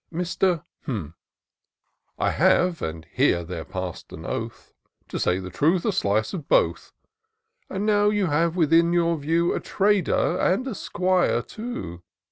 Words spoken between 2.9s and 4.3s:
here there pass'd an